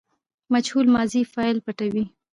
مجهول 0.53 0.87
ماضي 0.95 1.21
فاعل 1.33 1.57
پټوي. 1.65 2.05